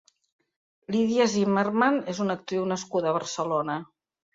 [0.95, 3.83] Lydia Zimmermann és una actriu nascuda a Barcelona.